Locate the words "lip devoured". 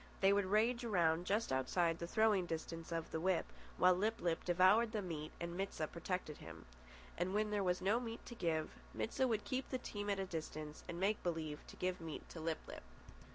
4.19-4.93